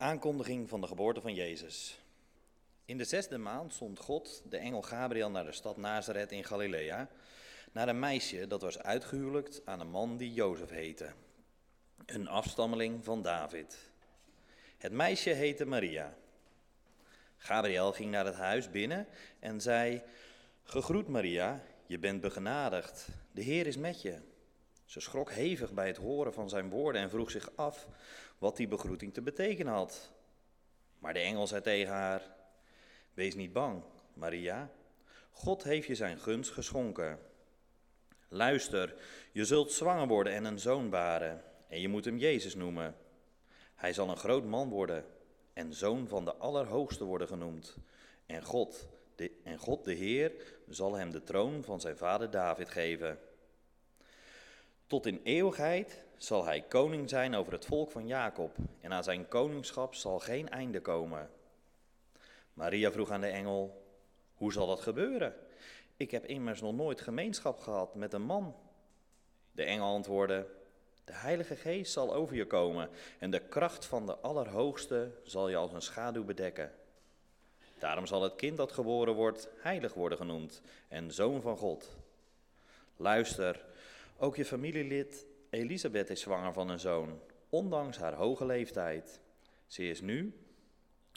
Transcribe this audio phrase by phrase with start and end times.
[0.00, 2.00] Aankondiging van de geboorte van Jezus.
[2.84, 7.08] In de zesde maand zond God de engel Gabriel naar de stad Nazareth in Galilea,
[7.72, 11.12] naar een meisje dat was uitgehuwelijkt aan een man die Jozef heette,
[12.06, 13.90] een afstammeling van David.
[14.78, 16.14] Het meisje heette Maria.
[17.36, 19.06] Gabriel ging naar het huis binnen
[19.38, 20.02] en zei:
[20.62, 24.18] Gegroet Maria, je bent begenadigd, de Heer is met je.
[24.84, 27.86] Ze schrok hevig bij het horen van zijn woorden en vroeg zich af
[28.40, 30.12] wat die begroeting te betekenen had.
[30.98, 32.22] Maar de engel zei tegen haar:
[33.14, 33.82] Wees niet bang,
[34.14, 34.70] Maria.
[35.30, 37.18] God heeft je zijn gunst geschonken.
[38.28, 38.94] Luister,
[39.32, 42.96] je zult zwanger worden en een zoon baren, en je moet hem Jezus noemen.
[43.74, 45.04] Hij zal een groot man worden
[45.52, 47.76] en zoon van de Allerhoogste worden genoemd.
[48.26, 50.32] En God, de, en God de Heer,
[50.68, 53.18] zal hem de troon van zijn vader David geven.
[54.90, 59.28] Tot in eeuwigheid zal hij koning zijn over het volk van Jacob, en aan zijn
[59.28, 61.30] koningschap zal geen einde komen.
[62.52, 63.84] Maria vroeg aan de engel:
[64.34, 65.34] Hoe zal dat gebeuren?
[65.96, 68.56] Ik heb immers nog nooit gemeenschap gehad met een man.
[69.52, 70.46] De engel antwoordde:
[71.04, 75.56] De Heilige Geest zal over je komen, en de kracht van de Allerhoogste zal je
[75.56, 76.72] als een schaduw bedekken.
[77.78, 81.96] Daarom zal het kind dat geboren wordt heilig worden genoemd en zoon van God.
[82.96, 83.68] Luister,
[84.20, 89.20] ook je familielid Elisabeth is zwanger van een zoon, ondanks haar hoge leeftijd.
[89.66, 90.34] Ze is nu,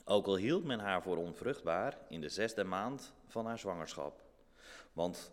[0.06, 4.24] ook al hield men haar voor onvruchtbaar, in de zesde maand van haar zwangerschap.
[4.94, 5.32] Want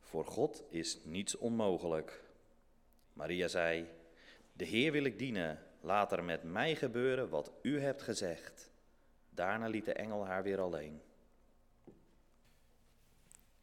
[0.00, 2.22] voor God is niets onmogelijk.
[3.12, 3.86] Maria zei:
[4.52, 8.72] De Heer wil ik dienen, laat er met mij gebeuren wat u hebt gezegd.
[9.30, 11.02] Daarna liet de engel haar weer alleen.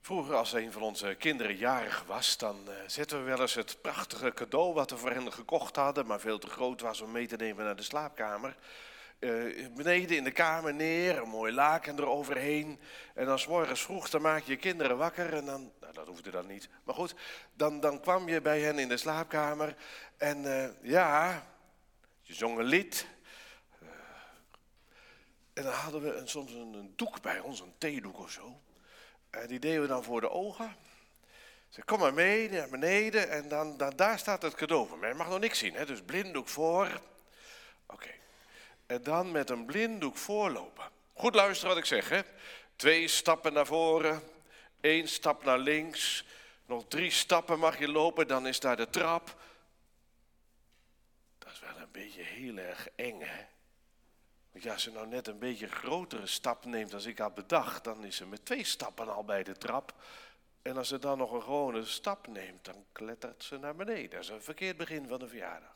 [0.03, 3.81] Vroeger, als een van onze kinderen jarig was, dan uh, zetten we wel eens het
[3.81, 7.27] prachtige cadeau wat we voor hen gekocht hadden, maar veel te groot was om mee
[7.27, 8.57] te nemen naar de slaapkamer.
[9.19, 12.79] Uh, beneden in de kamer neer, een mooi laken eroverheen.
[13.13, 16.31] En dan s morgens vroeg, dan maak je kinderen wakker en dan, nou dat hoefde
[16.31, 16.69] dan niet.
[16.83, 17.15] Maar goed,
[17.53, 19.75] dan, dan kwam je bij hen in de slaapkamer
[20.17, 21.43] en uh, ja,
[22.21, 23.07] je zong een lied.
[25.53, 28.59] en dan hadden we soms een, een doek bij ons, een theedoek of zo.
[29.31, 30.75] En die deden we dan voor de ogen.
[31.69, 35.09] Ze kom maar mee naar beneden en dan, dan, daar staat het cadeau voor mij.
[35.09, 35.85] Je mag nog niks zien, hè?
[35.85, 37.01] dus blinddoek voor.
[37.85, 38.09] Oké.
[38.85, 40.89] En dan met een blinddoek voorlopen.
[41.13, 42.21] Goed luisteren wat ik zeg, hè.
[42.75, 44.23] Twee stappen naar voren,
[44.81, 46.25] één stap naar links.
[46.65, 49.35] Nog drie stappen mag je lopen, dan is daar de trap.
[51.37, 53.45] Dat is wel een beetje heel erg eng, hè.
[54.61, 57.83] Want ja, als ze nou net een beetje grotere stap neemt als ik had bedacht,
[57.83, 59.93] dan is ze met twee stappen al bij de trap.
[60.61, 64.09] En als ze dan nog een gewone stap neemt, dan klettert ze naar beneden.
[64.09, 65.75] Dat is een verkeerd begin van de verjaardag.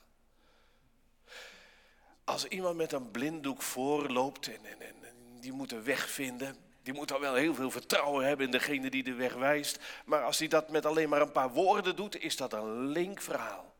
[2.24, 6.94] Als iemand met een blinddoek voorloopt en, en, en die moet een weg vinden, die
[6.94, 9.80] moet dan wel heel veel vertrouwen hebben in degene die de weg wijst.
[10.06, 13.22] Maar als hij dat met alleen maar een paar woorden doet, is dat een link
[13.22, 13.75] verhaal.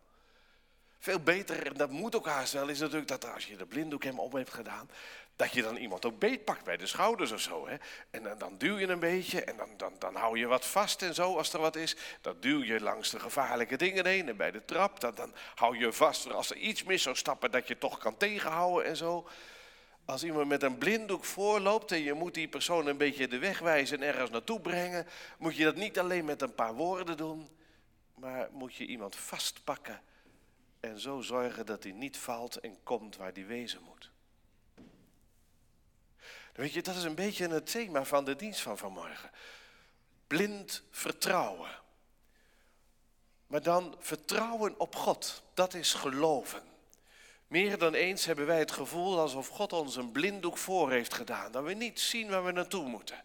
[1.06, 4.04] Veel beter, en dat moet ook haast wel, is natuurlijk dat als je de blinddoek
[4.04, 4.90] hem op hebt gedaan,
[5.36, 7.68] dat je dan iemand ook beetpakt bij de schouders of zo.
[7.68, 7.76] Hè?
[8.10, 11.02] En dan, dan, duw je een beetje en dan, dan, dan hou je wat vast
[11.02, 11.96] en zo als er wat is.
[12.22, 15.00] Dan duw je langs de gevaarlijke dingen heen en bij de trap.
[15.00, 18.18] Dan, dan hou je vast als er iets mis zou stappen dat je toch kan
[18.18, 19.28] tegenhouden en zo.
[20.06, 23.60] Als iemand met een blinddoek voorloopt en je moet die persoon een beetje de weg
[23.60, 25.08] wijzen en ergens naartoe brengen,
[25.38, 27.50] moet je dat niet alleen met een paar woorden doen,
[28.16, 30.02] maar moet je iemand vastpakken
[30.86, 34.12] en zo zorgen dat hij niet valt en komt waar hij wezen moet.
[36.54, 39.32] Weet je, dat is een beetje het thema van de dienst van vanmorgen.
[40.28, 41.70] Blind vertrouwen.
[43.48, 46.64] Maar dan vertrouwen op God, dat is geloven.
[47.48, 51.52] Meer dan eens hebben wij het gevoel alsof God ons een blinddoek voor heeft gedaan.
[51.52, 53.24] Dat we niet zien waar we naartoe moeten.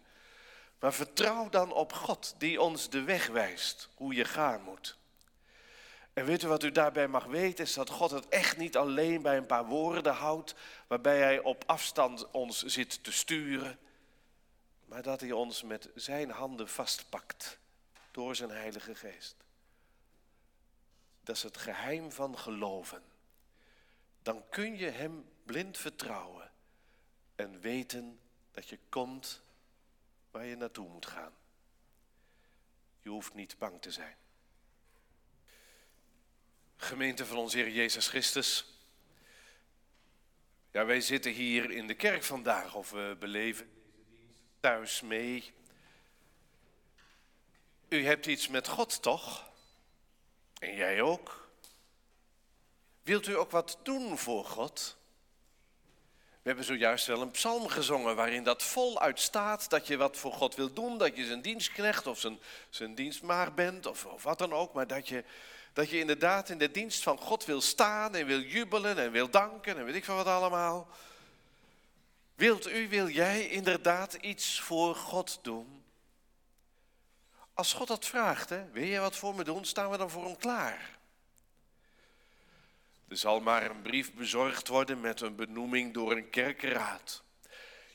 [0.79, 4.97] Maar vertrouw dan op God die ons de weg wijst, hoe je gaan moet.
[6.13, 9.21] En weet u wat u daarbij mag weten, is dat God het echt niet alleen
[9.21, 10.55] bij een paar woorden houdt,
[10.87, 13.79] waarbij Hij op afstand ons zit te sturen,
[14.85, 17.59] maar dat Hij ons met Zijn handen vastpakt
[18.11, 19.35] door Zijn Heilige Geest.
[21.23, 23.03] Dat is het geheim van geloven.
[24.21, 26.51] Dan kun je Hem blind vertrouwen
[27.35, 28.19] en weten
[28.51, 29.41] dat je komt
[30.31, 31.33] waar je naartoe moet gaan.
[32.99, 34.15] Je hoeft niet bang te zijn.
[36.83, 38.65] Gemeente van onze Heer Jezus Christus.
[40.71, 43.71] Ja, wij zitten hier in de kerk vandaag of we beleven
[44.59, 45.53] thuis mee.
[47.89, 49.51] U hebt iets met God, toch?
[50.59, 51.49] En jij ook?
[53.03, 54.97] Wilt u ook wat doen voor God?
[56.31, 60.33] We hebben zojuist wel een psalm gezongen waarin dat voluit staat dat je wat voor
[60.33, 62.39] God wil doen, dat je zijn dienstknecht of zijn,
[62.69, 65.23] zijn dienstmaar bent of, of wat dan ook, maar dat je,
[65.73, 69.29] dat je inderdaad in de dienst van God wil staan en wil jubelen en wil
[69.29, 70.89] danken en weet ik veel wat allemaal.
[72.35, 75.83] Wilt u, wil jij inderdaad iets voor God doen?
[77.53, 80.25] Als God dat vraagt, hè, wil je wat voor me doen, staan we dan voor
[80.25, 80.99] hem klaar.
[83.07, 87.23] Er zal maar een brief bezorgd worden met een benoeming door een kerkenraad.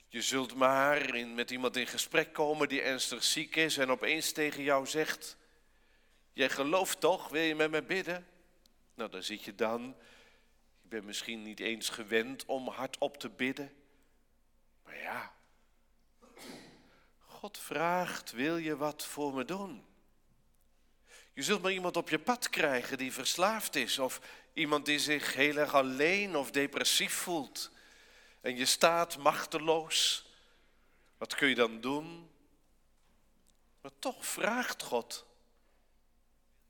[0.09, 4.33] Je zult maar in, met iemand in gesprek komen die ernstig ziek is en opeens
[4.33, 5.37] tegen jou zegt:
[6.37, 8.27] Jij gelooft toch, wil je met me bidden?
[8.95, 9.97] Nou, dan zit je dan.
[10.83, 13.75] Je bent misschien niet eens gewend om hardop te bidden.
[14.85, 15.33] Maar ja,
[17.19, 19.85] God vraagt: Wil je wat voor me doen?
[21.33, 24.21] Je zult maar iemand op je pad krijgen die verslaafd is of
[24.57, 27.71] Iemand die zich heel erg alleen of depressief voelt.
[28.41, 30.27] En je staat machteloos.
[31.19, 32.31] Wat kun je dan doen?
[33.81, 35.27] Maar toch vraagt God: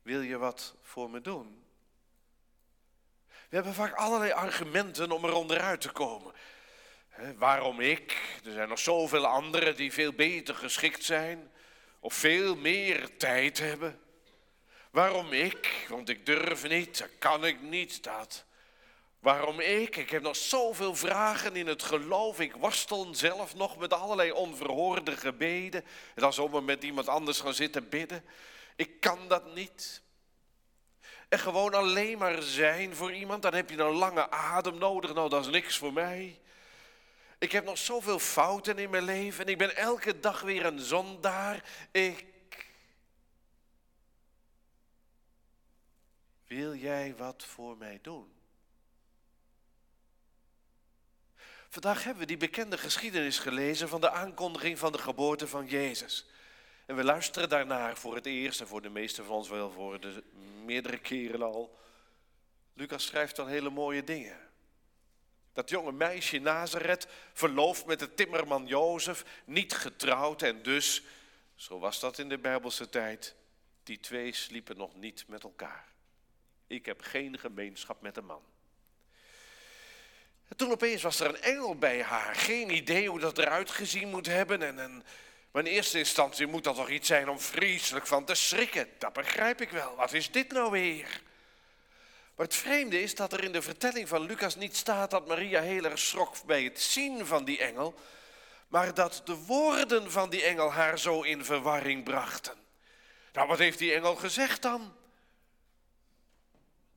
[0.07, 1.63] Wil je wat voor me doen?
[3.27, 6.33] We hebben vaak allerlei argumenten om er onderuit te komen.
[7.35, 8.39] waarom ik?
[8.45, 11.51] Er zijn nog zoveel anderen die veel beter geschikt zijn.
[11.99, 14.01] Of veel meer tijd hebben.
[14.91, 15.85] Waarom ik?
[15.89, 18.45] Want ik durf niet, dat kan ik niet, dat.
[19.19, 19.95] Waarom ik?
[19.95, 22.39] Ik heb nog zoveel vragen in het geloof.
[22.39, 25.83] Ik worstel zelf nog met allerlei onverhoorde gebeden.
[26.15, 28.23] En dan zomaar met iemand anders gaan zitten bidden.
[28.77, 30.01] Ik kan dat niet.
[31.29, 35.13] En gewoon alleen maar zijn voor iemand, dan heb je een lange adem nodig.
[35.13, 36.39] Nou, dat is niks voor mij.
[37.39, 40.79] Ik heb nog zoveel fouten in mijn leven en ik ben elke dag weer een
[40.79, 41.63] zondaar.
[41.91, 42.25] Ik
[46.47, 48.31] Wil jij wat voor mij doen?
[51.69, 56.25] Vandaag hebben we die bekende geschiedenis gelezen van de aankondiging van de geboorte van Jezus.
[56.87, 59.99] En we luisteren daarnaar voor het eerst en voor de meesten van ons wel voor
[59.99, 60.23] de
[60.65, 61.79] meerdere keren al.
[62.73, 64.37] Lucas schrijft dan hele mooie dingen.
[65.53, 71.03] Dat jonge meisje Nazareth, verloofd met de timmerman Jozef, niet getrouwd en dus,
[71.55, 73.35] zo was dat in de Bijbelse tijd,
[73.83, 75.87] die twee sliepen nog niet met elkaar.
[76.67, 78.43] Ik heb geen gemeenschap met een man.
[80.47, 82.35] En toen opeens was er een engel bij haar.
[82.35, 84.61] Geen idee hoe dat eruit gezien moet hebben.
[84.61, 85.03] En, en,
[85.57, 88.89] maar in eerste instantie moet dat toch iets zijn om vreselijk van te schrikken.
[88.97, 89.95] Dat begrijp ik wel.
[89.95, 91.21] Wat is dit nou weer?
[92.35, 95.61] Maar het vreemde is dat er in de vertelling van Lucas niet staat dat Maria
[95.61, 97.99] heel erg schrok bij het zien van die engel.
[98.67, 102.57] Maar dat de woorden van die engel haar zo in verwarring brachten.
[103.33, 104.93] Nou, wat heeft die engel gezegd dan?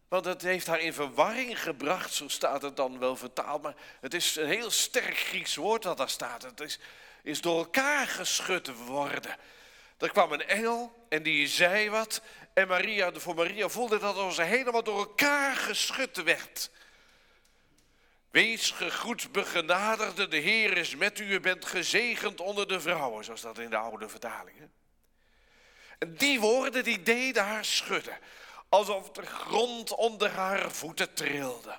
[0.08, 3.62] Want het heeft haar in verwarring gebracht, zo staat het dan wel vertaald.
[3.62, 6.42] Maar het is een heel sterk Grieks woord dat daar staat.
[6.42, 6.78] Het is,
[7.22, 9.36] is door elkaar geschud worden.
[9.98, 12.22] Er kwam een engel en die zei wat.
[12.54, 16.70] En Maria, voor Maria voelde dat ze helemaal door elkaar geschud werd.
[18.30, 23.40] Wees gegroet, begenadigde, de Heer is met u, u bent gezegend onder de vrouwen, zoals
[23.40, 24.72] dat in de oude vertalingen.
[25.98, 28.18] En die woorden die deden haar schudden
[28.68, 31.78] alsof de grond onder haar voeten trilde.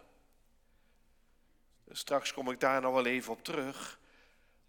[1.91, 3.99] Straks kom ik daar nog wel even op terug,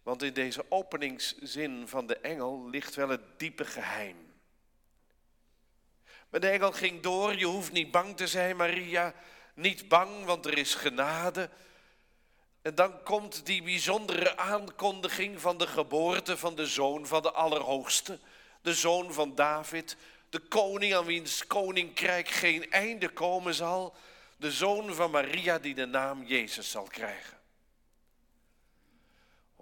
[0.03, 4.31] want in deze openingszin van de engel ligt wel het diepe geheim.
[6.29, 9.13] Maar de engel ging door, je hoeft niet bang te zijn, Maria,
[9.53, 11.49] niet bang, want er is genade.
[12.61, 18.19] En dan komt die bijzondere aankondiging van de geboorte van de zoon van de Allerhoogste,
[18.61, 19.97] de zoon van David,
[20.29, 23.95] de koning aan wiens koninkrijk geen einde komen zal,
[24.37, 27.42] de zoon van Maria die de naam Jezus zal krijgen.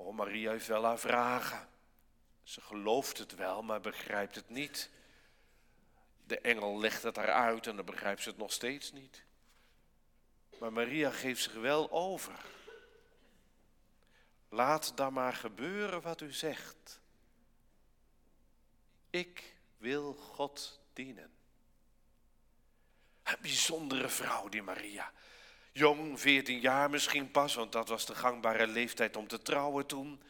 [0.01, 1.67] Oh, Maria heeft wel haar vragen.
[2.43, 4.89] Ze gelooft het wel, maar begrijpt het niet.
[6.23, 9.23] De engel legt het haar uit en dan begrijpt ze het nog steeds niet.
[10.59, 12.45] Maar Maria geeft zich wel over.
[14.49, 16.99] Laat dan maar gebeuren wat u zegt.
[19.09, 21.31] Ik wil God dienen.
[23.23, 25.13] Een bijzondere vrouw, die Maria.
[25.71, 30.21] Jong, 14 jaar misschien pas, want dat was de gangbare leeftijd om te trouwen toen.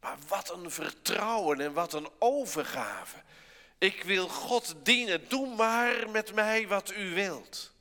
[0.00, 3.16] Maar wat een vertrouwen en wat een overgave.
[3.78, 7.72] Ik wil God dienen, doe maar met mij wat u wilt.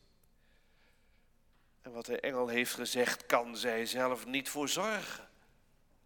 [1.81, 5.29] En wat de engel heeft gezegd, kan zij zelf niet voor zorgen.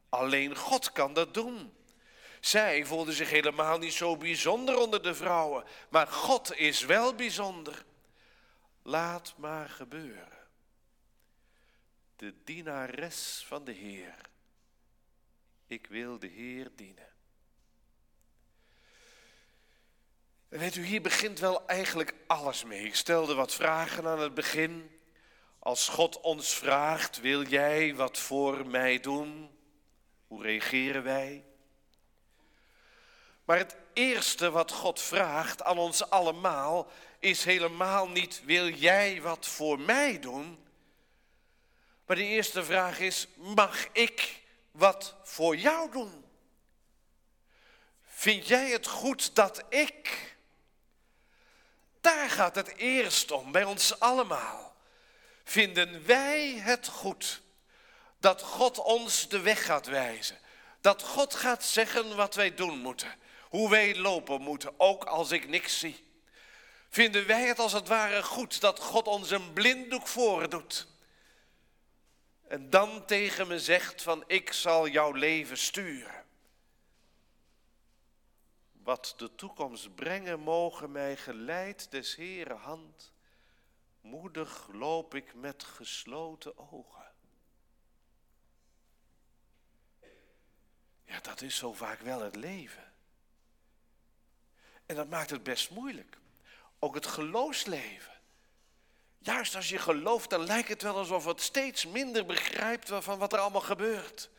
[0.09, 1.73] Alleen God kan dat doen.
[2.39, 7.85] Zij voelde zich helemaal niet zo bijzonder onder de vrouwen, maar God is wel bijzonder.
[8.81, 10.40] Laat maar gebeuren.
[12.21, 14.15] De dienares van de Heer.
[15.67, 17.09] Ik wil de Heer dienen.
[20.49, 22.85] En weet u, hier begint wel eigenlijk alles mee.
[22.85, 24.99] Ik stelde wat vragen aan het begin.
[25.59, 29.49] Als God ons vraagt, wil jij wat voor mij doen?
[30.27, 31.45] Hoe reageren wij?
[33.45, 39.47] Maar het eerste wat God vraagt aan ons allemaal is helemaal niet, wil jij wat
[39.47, 40.69] voor mij doen?
[42.11, 44.41] Maar de eerste vraag is, mag ik
[44.71, 46.25] wat voor jou doen?
[48.05, 50.35] Vind jij het goed dat ik?
[52.01, 54.75] Daar gaat het eerst om, bij ons allemaal.
[55.43, 57.41] Vinden wij het goed
[58.19, 60.39] dat God ons de weg gaat wijzen?
[60.81, 63.15] Dat God gaat zeggen wat wij doen moeten,
[63.49, 66.03] hoe wij lopen moeten, ook als ik niks zie?
[66.89, 70.89] Vinden wij het als het ware goed dat God ons een blinddoek voordoet?
[72.51, 76.25] En dan tegen me zegt van ik zal jouw leven sturen.
[78.71, 83.13] Wat de toekomst brengen mogen mij geleid des Heere hand.
[84.01, 87.11] Moedig loop ik met gesloten ogen.
[91.03, 92.93] Ja, dat is zo vaak wel het leven.
[94.85, 96.17] En dat maakt het best moeilijk.
[96.79, 98.20] Ook het geloofsleven.
[99.23, 103.33] Juist als je gelooft, dan lijkt het wel alsof het steeds minder begrijpt van wat
[103.33, 104.29] er allemaal gebeurt.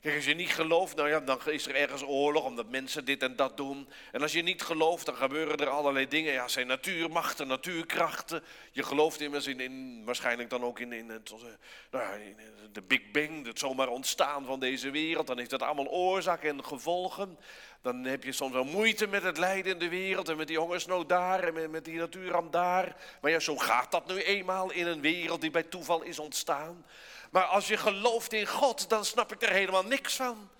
[0.00, 3.22] Kijk, als je niet gelooft, nou ja, dan is er ergens oorlog omdat mensen dit
[3.22, 3.88] en dat doen.
[4.12, 6.32] En als je niet gelooft, dan gebeuren er allerlei dingen.
[6.32, 8.42] Ja, zijn natuurmachten, natuurkrachten.
[8.72, 11.38] Je gelooft immers in, in waarschijnlijk dan ook in, in, het, eh,
[11.90, 12.36] nou in
[12.72, 15.26] de Big Bang, het zomaar ontstaan van deze wereld.
[15.26, 17.38] Dan heeft dat allemaal oorzaak en gevolgen.
[17.82, 20.58] Dan heb je soms wel moeite met het lijden in de wereld en met die
[20.58, 22.96] hongersnood daar en met, met die natuurramp daar.
[23.20, 26.84] Maar ja, zo gaat dat nu eenmaal in een wereld die bij toeval is ontstaan.
[27.30, 30.50] Maar als je gelooft in God, dan snap ik er helemaal niks van.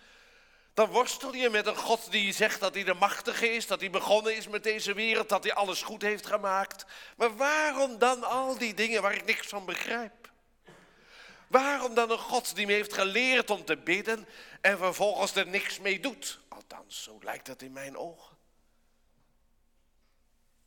[0.74, 3.90] Dan worstel je met een God die zegt dat hij de machtige is, dat hij
[3.90, 6.84] begonnen is met deze wereld, dat hij alles goed heeft gemaakt.
[7.16, 10.30] Maar waarom dan al die dingen waar ik niks van begrijp?
[11.46, 14.28] Waarom dan een God die me heeft geleerd om te bidden
[14.60, 16.40] en vervolgens er niks mee doet?
[16.48, 18.36] Althans, zo lijkt dat in mijn ogen.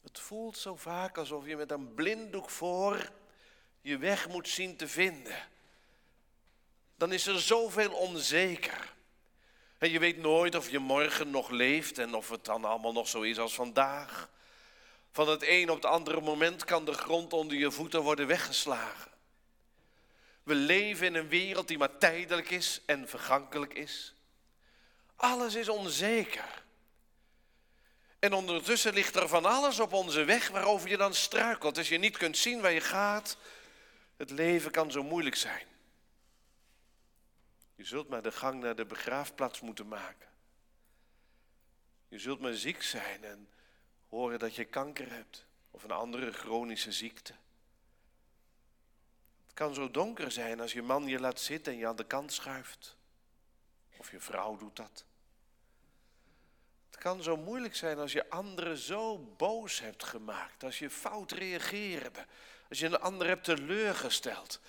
[0.02, 3.12] Het voelt zo vaak alsof je met een blinddoek voor
[3.82, 5.36] je weg moet zien te vinden
[7.02, 8.94] dan is er zoveel onzeker.
[9.78, 13.08] En je weet nooit of je morgen nog leeft en of het dan allemaal nog
[13.08, 14.30] zo is als vandaag.
[15.12, 19.12] Van het een op het andere moment kan de grond onder je voeten worden weggeslagen.
[20.44, 24.14] We leven in een wereld die maar tijdelijk is en vergankelijk is.
[25.16, 26.64] Alles is onzeker.
[28.20, 31.78] En ondertussen ligt er van alles op onze weg waarover je dan struikelt.
[31.78, 33.38] Als je niet kunt zien waar je gaat,
[34.18, 35.70] het leven kan zo moeilijk zijn.
[37.82, 40.30] Je zult maar de gang naar de begraafplaats moeten maken.
[42.08, 43.50] Je zult maar ziek zijn en
[44.10, 47.34] horen dat je kanker hebt of een andere chronische ziekte.
[49.44, 52.06] Het kan zo donker zijn als je man je laat zitten en je aan de
[52.06, 52.98] kant schuift.
[53.98, 55.06] Of je vrouw doet dat.
[56.90, 61.32] Het kan zo moeilijk zijn als je anderen zo boos hebt gemaakt, als je fout
[61.32, 62.26] reageerde,
[62.70, 64.60] als je een ander hebt teleurgesteld.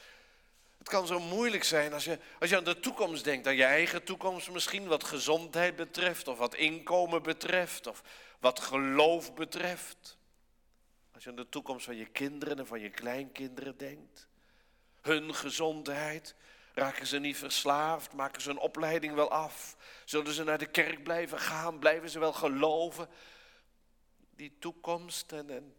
[0.82, 3.64] Het kan zo moeilijk zijn als je, als je aan de toekomst denkt, aan je
[3.64, 8.02] eigen toekomst misschien, wat gezondheid betreft, of wat inkomen betreft, of
[8.40, 10.16] wat geloof betreft.
[11.12, 14.28] Als je aan de toekomst van je kinderen en van je kleinkinderen denkt,
[15.00, 16.34] hun gezondheid,
[16.74, 21.02] raken ze niet verslaafd, maken ze een opleiding wel af, zullen ze naar de kerk
[21.02, 23.08] blijven gaan, blijven ze wel geloven.
[24.30, 25.74] Die toekomst en, en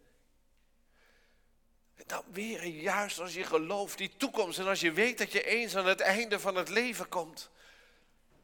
[2.05, 4.59] dan weer, juist als je gelooft, die toekomst.
[4.59, 7.49] En als je weet dat je eens aan het einde van het leven komt.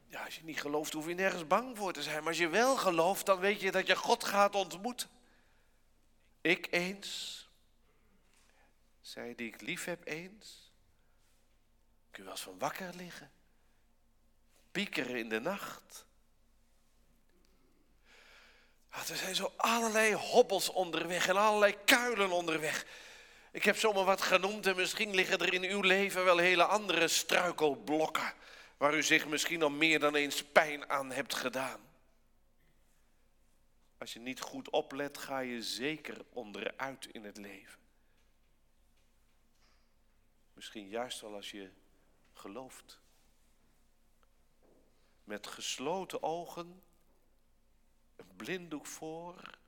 [0.06, 2.18] Ja, als je niet gelooft, hoef je nergens bang voor te zijn.
[2.18, 5.08] Maar als je wel gelooft, dan weet je dat je God gaat ontmoeten.
[6.40, 7.48] Ik eens,
[9.00, 10.72] zij die ik lief heb eens.
[12.10, 13.30] Kun je wel eens van wakker liggen.
[14.72, 16.04] Piekeren in de nacht.
[18.90, 22.86] Ah, er zijn zo allerlei hobbels onderweg en allerlei kuilen onderweg.
[23.50, 27.08] Ik heb zomaar wat genoemd en misschien liggen er in uw leven wel hele andere
[27.08, 28.34] struikelblokken.
[28.76, 31.80] Waar u zich misschien al meer dan eens pijn aan hebt gedaan.
[33.98, 37.80] Als je niet goed oplet, ga je zeker onderuit in het leven.
[40.52, 41.70] Misschien juist wel als je
[42.32, 43.00] gelooft.
[45.24, 46.82] Met gesloten ogen,
[48.16, 49.58] een blinddoek voor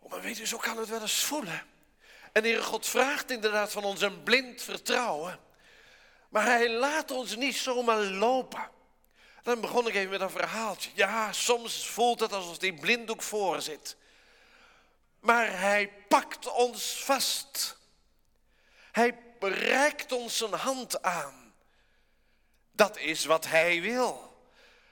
[0.00, 1.62] Oh, maar weet u, zo kan het wel eens voelen.
[2.32, 5.38] En de Heer God vraagt inderdaad van ons een blind vertrouwen.
[6.28, 8.70] Maar hij laat ons niet zomaar lopen.
[9.42, 10.90] Dan begon ik even met een verhaaltje.
[10.94, 13.96] Ja, soms voelt het alsof die blinddoek voor zit.
[15.20, 17.78] Maar hij pakt ons vast.
[18.92, 21.54] Hij reikt ons zijn hand aan.
[22.72, 24.28] Dat is wat hij wil.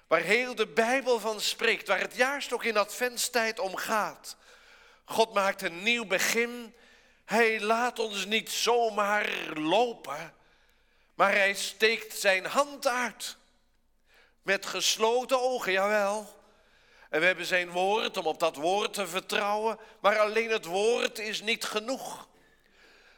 [0.07, 4.37] Waar heel de Bijbel van spreekt, waar het juist ook in adventstijd om gaat.
[5.09, 6.75] God maakt een nieuw begin.
[7.25, 10.35] Hij laat ons niet zomaar lopen,
[11.15, 13.37] maar hij steekt zijn hand uit.
[14.43, 16.37] Met gesloten ogen, jawel.
[17.11, 19.79] En we hebben zijn woord om op dat woord te vertrouwen.
[20.01, 22.29] Maar alleen het woord is niet genoeg.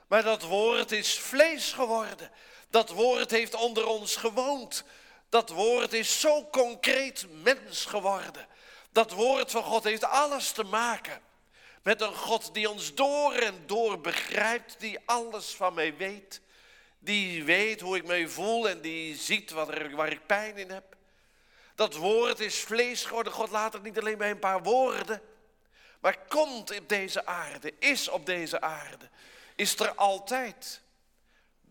[0.07, 2.31] Maar dat woord is vlees geworden.
[2.69, 4.85] Dat woord heeft onder ons gewoond.
[5.29, 8.47] Dat woord is zo concreet mens geworden.
[8.93, 11.29] Dat woord van God heeft alles te maken
[11.83, 16.41] met een God die ons door en door begrijpt, die alles van mij weet.
[16.99, 20.71] Die weet hoe ik mij voel en die ziet wat er, waar ik pijn in
[20.71, 20.97] heb.
[21.75, 23.33] Dat woord is vlees geworden.
[23.33, 25.23] God laat het niet alleen bij een paar woorden.
[26.01, 29.09] Maar komt op deze aarde, is op deze aarde.
[29.55, 30.81] Is er altijd.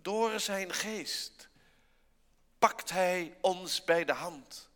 [0.01, 1.49] Door zijn geest
[2.59, 4.69] pakt hij ons bij de hand.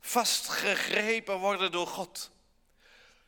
[0.00, 2.30] Vastgegrepen worden door God.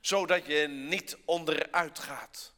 [0.07, 2.55] Zodat je niet onderuit gaat.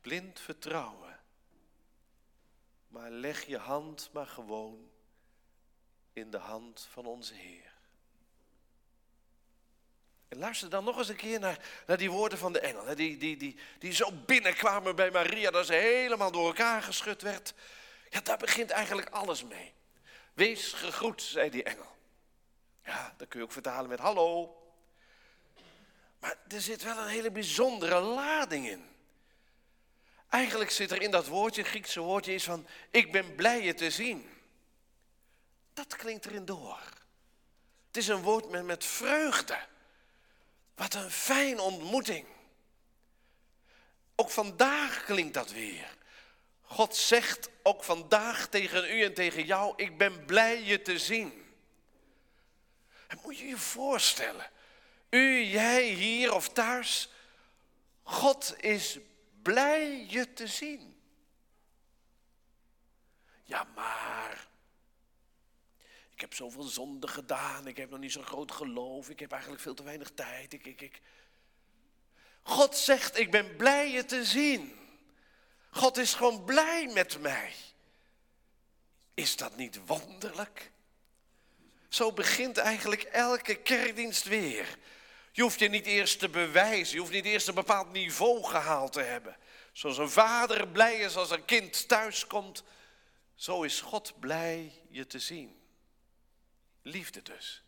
[0.00, 1.20] Blind vertrouwen.
[2.88, 4.90] Maar leg je hand maar gewoon
[6.12, 7.72] in de hand van onze Heer.
[10.28, 12.94] En luister dan nog eens een keer naar, naar die woorden van de engel.
[12.94, 17.54] Die, die, die, die zo binnenkwamen bij Maria, dat ze helemaal door elkaar geschud werd.
[18.10, 19.72] Ja, daar begint eigenlijk alles mee.
[20.34, 21.97] Wees gegroet, zei die engel.
[22.88, 24.56] Ja, dat kun je ook vertalen met hallo.
[26.20, 28.84] Maar er zit wel een hele bijzondere lading in.
[30.28, 33.74] Eigenlijk zit er in dat woordje, het Griekse woordje, is van: Ik ben blij je
[33.74, 34.28] te zien.
[35.72, 36.80] Dat klinkt erin door.
[37.86, 39.58] Het is een woord met, met vreugde.
[40.74, 42.26] Wat een fijn ontmoeting.
[44.14, 45.96] Ook vandaag klinkt dat weer.
[46.62, 51.47] God zegt ook vandaag tegen u en tegen jou, ik ben blij je te zien.
[53.08, 54.50] En moet je je voorstellen,
[55.10, 57.08] u, jij hier of thuis,
[58.02, 58.98] God is
[59.42, 61.00] blij je te zien.
[63.44, 64.48] Ja, maar
[66.18, 67.66] ik heb zoveel zonde gedaan.
[67.66, 69.10] Ik heb nog niet zo'n groot geloof.
[69.10, 70.52] Ik heb eigenlijk veel te weinig tijd.
[70.52, 71.00] Ik, ik, ik.
[72.42, 74.78] God zegt, ik ben blij je te zien.
[75.70, 77.54] God is gewoon blij met mij.
[79.14, 80.70] Is dat niet wonderlijk?
[81.88, 84.78] Zo begint eigenlijk elke kerkdienst weer.
[85.32, 86.94] Je hoeft je niet eerst te bewijzen.
[86.94, 89.36] Je hoeft niet eerst een bepaald niveau gehaald te hebben.
[89.72, 92.64] Zoals een vader blij is als een kind thuiskomt.
[93.34, 95.60] Zo is God blij je te zien.
[96.82, 97.62] Liefde dus.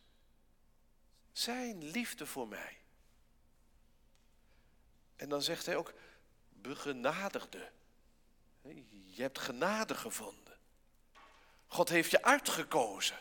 [1.33, 2.79] Zijn liefde voor mij.
[5.17, 5.93] En dan zegt hij ook,
[6.49, 7.71] begenadigde.
[9.11, 10.59] Je hebt genade gevonden.
[11.67, 13.19] God heeft je uitgekozen.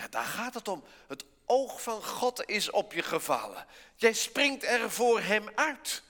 [0.00, 0.84] Ja, daar gaat het om.
[1.06, 3.66] Het oog van God is op je gevallen.
[3.96, 6.02] Jij springt er voor hem uit.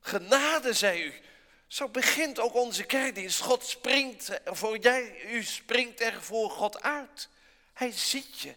[0.00, 1.20] Genade, zei u.
[1.66, 3.40] Zo begint ook onze kerkdienst.
[3.40, 7.28] God springt voor jij, u springt er voor God uit.
[7.72, 8.54] Hij ziet je.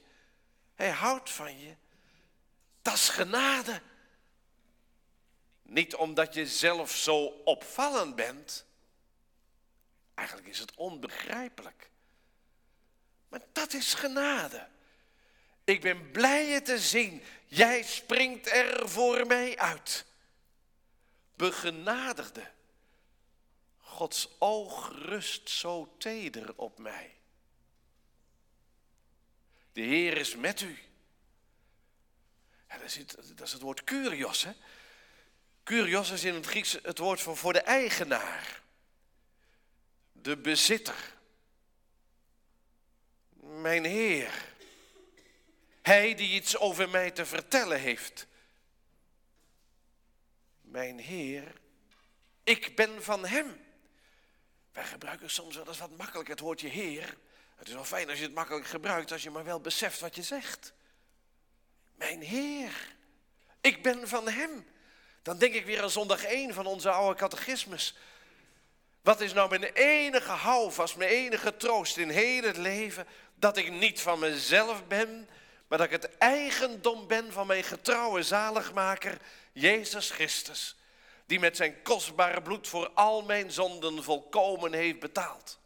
[0.76, 1.76] Hij houdt van je.
[2.82, 3.82] Dat is genade.
[5.62, 8.66] Niet omdat je zelf zo opvallend bent.
[10.14, 11.90] Eigenlijk is het onbegrijpelijk.
[13.52, 14.68] Dat is genade.
[15.64, 17.24] Ik ben blij je te zien.
[17.46, 20.06] Jij springt er voor mij uit.
[21.36, 22.52] Begenadigde.
[23.78, 27.16] Gods oog rust zo teder op mij.
[29.72, 30.80] De Heer is met u.
[32.68, 32.82] dat,
[33.42, 34.44] is het, woord kurios.
[34.44, 34.52] Hè?
[35.64, 38.62] Kurios is in het Grieks het woord voor de eigenaar.
[40.12, 41.15] De bezitter.
[43.62, 44.54] Mijn Heer.
[45.82, 48.28] Hij die iets over mij te vertellen heeft.
[50.62, 51.62] Mijn Heer,
[52.44, 53.66] ik ben van Hem.
[54.72, 57.18] Wij gebruiken soms wel eens wat makkelijk het woordje Heer.
[57.56, 60.16] Het is wel fijn als je het makkelijk gebruikt, als je maar wel beseft wat
[60.16, 60.74] je zegt.
[61.96, 62.96] Mijn Heer,
[63.62, 64.68] ik ben van Hem.
[65.22, 67.96] Dan denk ik weer aan zondag 1 van onze oude catechismus.
[69.06, 73.08] Wat is nou mijn enige houvast, mijn enige troost in heel het leven?
[73.36, 75.30] Dat ik niet van mezelf ben,
[75.68, 79.18] maar dat ik het eigendom ben van mijn getrouwe zaligmaker,
[79.52, 80.76] Jezus Christus,
[81.26, 85.60] die met zijn kostbare bloed voor al mijn zonden volkomen heeft betaald.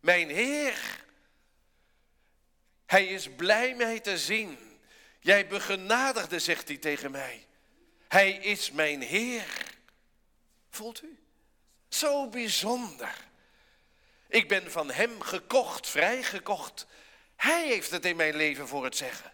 [0.00, 1.04] Mijn Heer,
[2.86, 4.58] Hij is blij mij te zien.
[5.20, 7.46] Jij begenadigde, zegt hij tegen mij.
[8.08, 9.46] Hij is mijn Heer.
[10.70, 11.19] Voelt u?
[11.90, 13.14] Zo bijzonder.
[14.28, 16.86] Ik ben van Hem gekocht, vrijgekocht.
[17.36, 19.32] Hij heeft het in mijn leven voor het zeggen.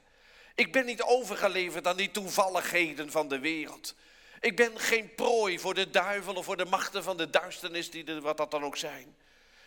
[0.55, 3.95] Ik ben niet overgeleverd aan die toevalligheden van de wereld.
[4.41, 8.21] Ik ben geen prooi voor de duivel of voor de machten van de duisternis, die
[8.21, 9.17] wat dat dan ook zijn.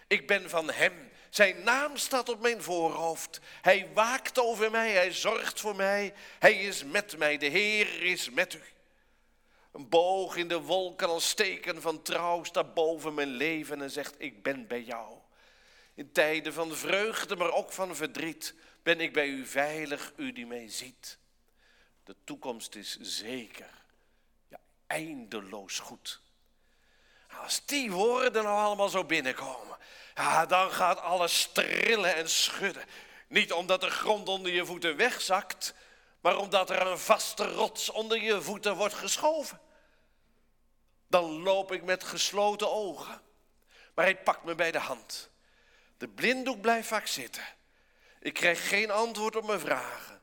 [0.07, 1.09] Ik ben van Hem.
[1.29, 3.39] Zijn naam staat op mijn voorhoofd.
[3.61, 6.13] Hij waakt over mij, Hij zorgt voor mij.
[6.39, 8.61] Hij is met mij, de Heer is met u.
[9.71, 14.15] Een boog in de wolken als steken van trouw staat boven mijn leven en zegt,
[14.17, 15.17] ik ben bij jou.
[15.93, 20.45] In tijden van vreugde, maar ook van verdriet, ben ik bij u veilig, u die
[20.45, 21.17] mij ziet.
[22.03, 23.83] De toekomst is zeker,
[24.47, 26.21] ja, eindeloos goed.
[27.41, 29.77] Als die woorden nou allemaal zo binnenkomen,
[30.15, 32.83] ja, dan gaat alles trillen en schudden.
[33.27, 35.73] Niet omdat de grond onder je voeten wegzakt,
[36.21, 39.59] maar omdat er een vaste rots onder je voeten wordt geschoven.
[41.07, 43.21] Dan loop ik met gesloten ogen,
[43.93, 45.29] maar hij pakt me bij de hand.
[45.97, 47.43] De blinddoek blijft vaak zitten.
[48.19, 50.21] Ik krijg geen antwoord op mijn vragen.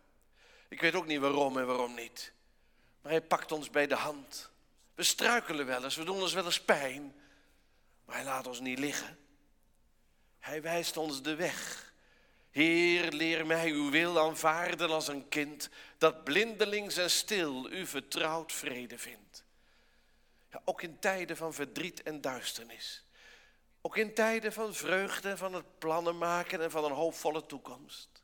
[0.69, 2.33] Ik weet ook niet waarom en waarom niet.
[3.01, 4.51] Maar hij pakt ons bij de hand.
[4.95, 7.15] We struikelen wel eens, we doen ons wel eens pijn.
[8.05, 9.19] Maar hij laat ons niet liggen.
[10.39, 11.93] Hij wijst ons de weg.
[12.51, 18.53] Heer, leer mij uw wil aanvaarden als een kind, dat blindelings en stil u vertrouwd
[18.53, 19.45] vrede vindt.
[20.51, 23.05] Ja, ook in tijden van verdriet en duisternis.
[23.81, 28.23] Ook in tijden van vreugde, van het plannen maken en van een hoopvolle toekomst.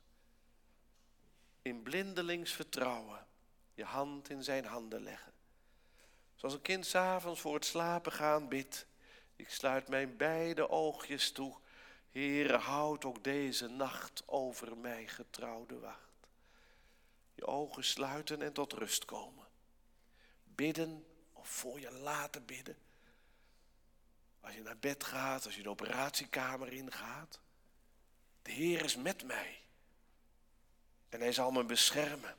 [1.61, 3.27] In blindelings vertrouwen,
[3.73, 5.33] je hand in zijn handen leggen.
[6.35, 8.85] Zoals een kind s'avonds voor het slapen gaan bidt.
[9.35, 11.55] Ik sluit mijn beide oogjes toe.
[12.11, 16.12] Heere, houd ook deze nacht over mij getrouwde wacht.
[17.35, 19.47] Je ogen sluiten en tot rust komen.
[20.43, 22.77] Bidden of voor je laten bidden.
[24.39, 27.39] Als je naar bed gaat, als je de operatiekamer ingaat.
[28.41, 29.61] De Heer is met mij.
[31.09, 32.35] En hij zal me beschermen.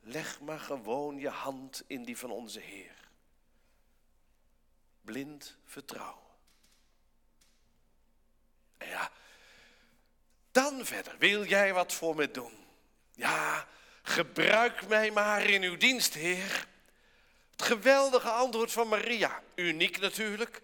[0.00, 3.08] Leg maar gewoon je hand in die van onze Heer.
[5.00, 6.30] Blind vertrouwen.
[8.76, 9.10] En ja,
[10.50, 11.18] dan verder.
[11.18, 12.66] Wil jij wat voor me doen?
[13.14, 13.68] Ja,
[14.02, 16.66] gebruik mij maar in uw dienst, Heer.
[17.50, 19.42] Het geweldige antwoord van Maria.
[19.54, 20.62] Uniek natuurlijk.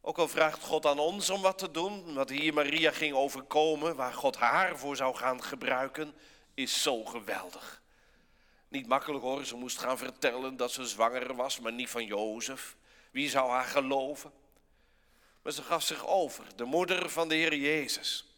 [0.00, 3.96] Ook al vraagt God aan ons om wat te doen, wat hier Maria ging overkomen,
[3.96, 6.14] waar God haar voor zou gaan gebruiken,
[6.54, 7.82] is zo geweldig.
[8.68, 12.76] Niet makkelijk hoor, ze moest gaan vertellen dat ze zwanger was, maar niet van Jozef.
[13.10, 14.32] Wie zou haar geloven?
[15.42, 18.34] Maar ze gaf zich over, de moeder van de Heer Jezus.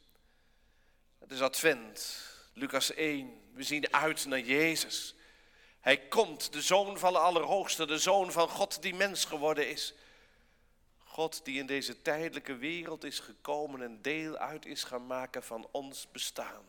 [1.19, 3.42] Het is Advent, Lucas 1.
[3.53, 5.15] We zien uit naar Jezus.
[5.81, 9.95] Hij komt, de zoon van de Allerhoogste, de zoon van God die mens geworden is.
[10.99, 15.69] God die in deze tijdelijke wereld is gekomen en deel uit is gaan maken van
[15.71, 16.65] ons bestaan,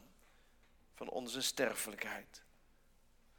[0.95, 2.41] van onze sterfelijkheid.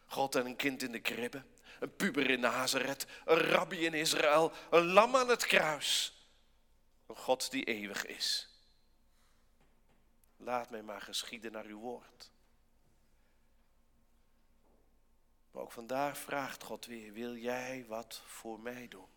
[0.06, 1.42] God en een kind in de kribbe,
[1.80, 6.12] een puber in Nazareth, een rabbi in Israël, een lam aan het kruis.
[7.06, 8.48] Een God die eeuwig is.
[10.36, 12.30] Laat mij maar geschieden naar uw woord.
[15.54, 19.08] Maar ook vandaag vraagt God weer, wil jij wat voor mij doen?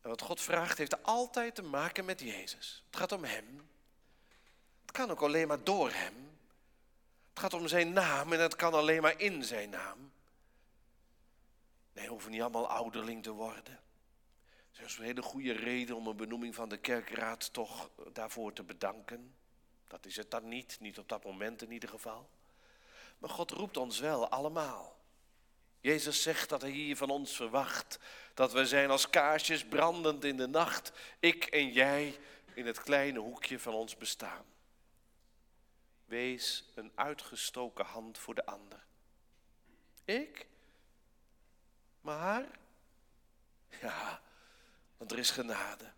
[0.00, 2.84] En wat God vraagt heeft altijd te maken met Jezus.
[2.86, 3.68] Het gaat om Hem.
[4.80, 6.38] Het kan ook alleen maar door Hem.
[7.28, 10.12] Het gaat om Zijn naam en het kan alleen maar in Zijn naam.
[11.92, 13.80] Nee, we hoeven niet allemaal ouderling te worden.
[14.72, 18.62] Er is een hele goede reden om een benoeming van de kerkraad toch daarvoor te
[18.62, 19.34] bedanken.
[19.88, 22.28] Dat is het dan niet, niet op dat moment in ieder geval.
[23.18, 24.96] Maar God roept ons wel allemaal.
[25.80, 27.98] Jezus zegt dat hij hier van ons verwacht
[28.34, 32.18] dat we zijn als kaarsjes brandend in de nacht, ik en jij
[32.54, 34.44] in het kleine hoekje van ons bestaan.
[36.04, 38.84] Wees een uitgestoken hand voor de ander.
[40.04, 40.46] Ik?
[42.00, 42.44] Maar?
[43.80, 44.20] Ja,
[44.96, 45.92] want er is genade.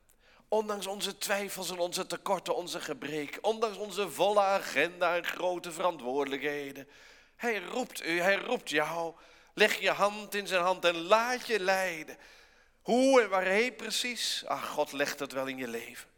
[0.48, 6.88] Ondanks onze twijfels en onze tekorten, onze gebreken, ondanks onze volle agenda en grote verantwoordelijkheden.
[7.36, 9.14] Hij roept u, hij roept jou.
[9.54, 12.16] Leg je hand in zijn hand en laat je leiden.
[12.82, 14.42] Hoe en waarheen precies?
[14.46, 16.08] Ach, God legt het wel in je leven.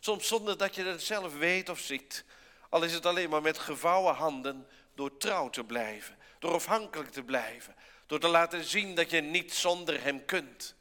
[0.00, 2.24] Soms zonder dat je het zelf weet of ziet.
[2.68, 7.22] Al is het alleen maar met gevouwen handen door trouw te blijven, door afhankelijk te
[7.22, 7.74] blijven,
[8.06, 10.75] door te laten zien dat je niet zonder Hem kunt.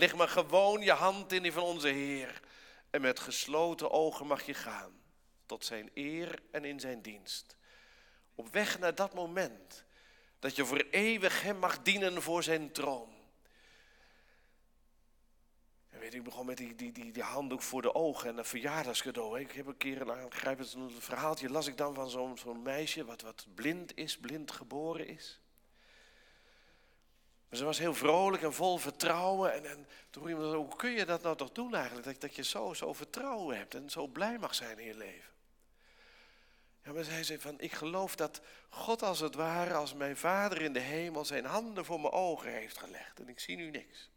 [0.00, 2.40] Leg maar gewoon je hand in die van onze Heer
[2.90, 5.00] en met gesloten ogen mag je gaan
[5.46, 7.56] tot Zijn eer en in Zijn dienst.
[8.34, 9.84] Op weg naar dat moment
[10.38, 13.08] dat je voor eeuwig Hem mag dienen voor Zijn troon.
[15.88, 19.40] Weet, ik begon met die, die, die, die handdoek voor de ogen en een verjaardagscadeau.
[19.40, 23.46] Ik heb een keer, een verhaaltje, las ik dan van zo'n zo'n meisje wat, wat
[23.54, 25.40] blind is, blind geboren is.
[27.50, 29.52] Maar ze was heel vrolijk en vol vertrouwen.
[29.52, 32.06] En, en toen iemand, hoe kun je dat nou toch doen eigenlijk?
[32.06, 35.30] Dat, dat je zo, zo vertrouwen hebt en zo blij mag zijn in je leven.
[36.84, 40.72] Ja, maar zei van, ik geloof dat God als het ware, als mijn vader in
[40.72, 43.20] de hemel, zijn handen voor mijn ogen heeft gelegd.
[43.20, 44.10] En ik zie nu niks.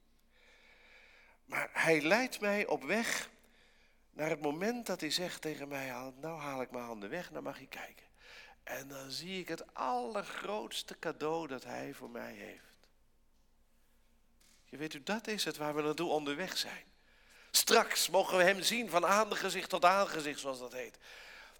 [1.46, 3.30] Maar hij leidt mij op weg
[4.12, 7.44] naar het moment dat hij zegt tegen mij, nou haal ik mijn handen weg, dan
[7.44, 8.06] mag je kijken.
[8.64, 12.73] En dan zie ik het allergrootste cadeau dat hij voor mij heeft.
[14.74, 16.84] Je weet u, dat is het waar we naartoe onderweg zijn.
[17.52, 20.98] Straks mogen we hem zien van aangezicht tot aangezicht, zoals dat heet.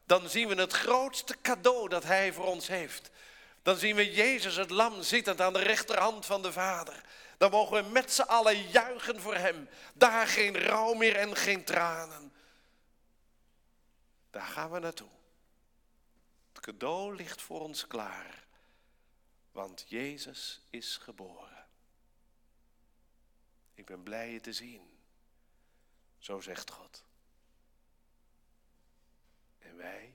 [0.06, 3.10] Dan zien we het grootste cadeau dat hij voor ons heeft.
[3.62, 7.04] Dan zien we Jezus het lam zittend aan de rechterhand van de Vader.
[7.38, 9.70] Dan mogen we met z'n allen juichen voor hem.
[9.94, 12.34] Daar geen rouw meer en geen tranen.
[14.30, 15.10] Daar gaan we naartoe.
[16.54, 18.44] Het cadeau ligt voor ons klaar.
[19.52, 21.53] Want Jezus is geboren.
[23.74, 24.82] Ik ben blij je te zien.
[26.18, 27.04] Zo zegt God.
[29.60, 30.14] En wij?